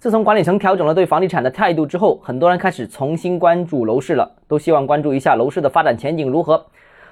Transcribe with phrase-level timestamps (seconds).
[0.00, 6.66] 自从管理层调整了对房地产的态度之后，很多人开始重新关注楼市了，都希望关注一下楼市的发展前景如何。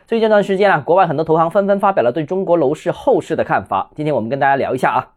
[0.06, 3.90] 最近这段时间啊，国外很多投行纷纷发表了对中国楼市后市的看法。
[3.96, 5.08] 今天我们跟大家聊一下啊，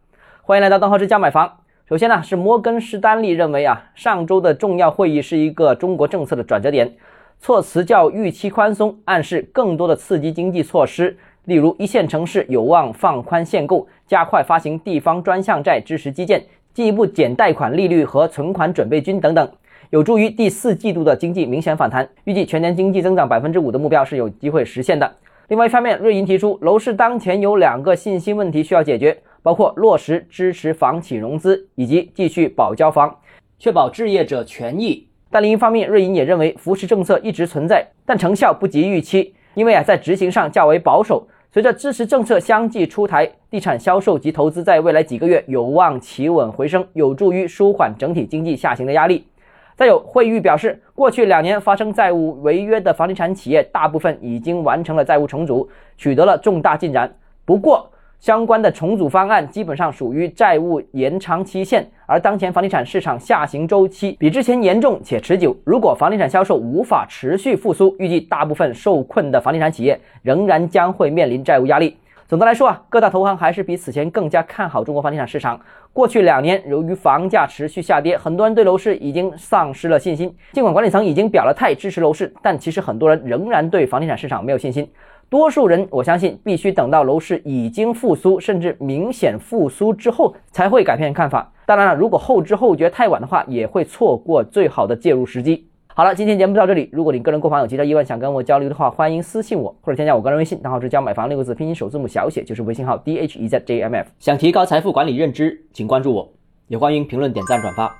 [0.42, 1.58] 欢迎来到邓浩之家买房。
[1.88, 6.96] 首先呢，是摩根士丹利认为啊，上周的重要会议是一个中国政策的转折点，
[7.38, 11.16] 措辞较预期宽松，暗示更多的刺激经济措施。
[11.44, 19.50] 例如，一线城市有望放宽限购，加快发行地方专项债支持基建，进一步减贷款利率和存款准备金等等，
[19.90, 22.08] 有助于第四季度的经济明显反弹。
[22.24, 25.12] 预计全年经济增长百分之五的目标是有机会实现的。
[25.48, 33.12] 另外一方面，瑞银提出，楼市当前有两个信心问题需要解决，包括落实支持房企融资，以及继续保交房，
[33.58, 35.08] 确保置业者权益。
[35.28, 41.26] 但另一方面，瑞银也认为扶持政策一直存在，但成效不及预期，因为啊，在执行上较为保守。
[41.52, 49.26] 随着支持政策相继出台，地产销售及投资在未来几个月有望企稳回升，有助于舒缓整体经济下行的压力。
[49.74, 57.12] 再有，惠誉表示，过去两年发生债务违约的房地产企业，大部分已经完成了债务重组，取得了重大进展。
[57.44, 57.90] 不过，
[58.20, 65.56] 相关的重组方案基本上属于债务延长期限，而当前房地产市场下行周期比之前严重且持久。
[65.64, 71.96] 如果房地产销售无法持续复苏，预计大部分受困的房地产企业仍然将会面临债务压力。
[72.28, 75.58] 总的来说啊，各大投行还是比此前更加看好中国房地产市场。
[75.92, 80.32] 过去两年，由于房价持续下跌，很多人对楼市已经丧失了信心。
[80.52, 84.86] 尽管管理层已经表了态支持楼市，但其实很多人仍然对房地产市场没有信心。
[85.30, 91.52] 多数人，我相信必须等到楼市已经复苏，甚至明显复苏之后，才会改变看法。
[91.64, 95.68] 当然了，如果后知后觉太晚的话，也会错过最好的介入时机。
[95.86, 96.90] 好了，今天节目到这里。
[96.92, 104.08] 如果你个人购房有其他疑问，想跟我交流的话，欢迎私信我，或者添加我个人微信，账号是教买房六个字拼音首字母小写，就是微信号 d h e z j m f。
[104.18, 106.28] 想提高财富管理认知，请关注我，
[106.66, 107.94] 也欢迎评论、点赞、转发。